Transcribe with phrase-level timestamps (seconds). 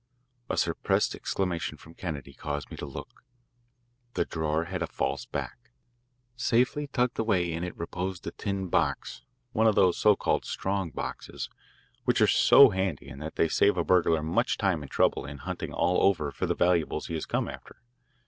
[0.49, 3.23] A suppressed exclamation from Kennedy caused me to look.
[4.15, 5.69] The drawer had a false back.
[6.35, 10.89] Safely tucked away in it reposed a tin box, one of those so called strong
[10.89, 11.51] boxes
[12.03, 15.37] which are so handy in that they save a burglar much time and trouble in
[15.37, 17.79] hunting all over for the valuables he has come after.